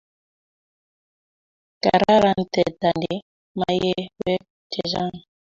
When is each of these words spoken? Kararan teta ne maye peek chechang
Kararan 1.83 2.39
teta 2.53 2.89
ne 3.01 3.13
maye 3.59 3.93
peek 4.19 4.43
chechang 4.71 5.15